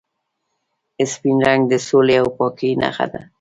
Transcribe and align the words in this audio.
سپین 1.11 1.37
رنګ 1.47 1.61
د 1.67 1.73
سولې 1.87 2.15
او 2.21 2.27
پاکۍ 2.37 2.71
نښه 2.81 3.05
ده. 3.11 3.21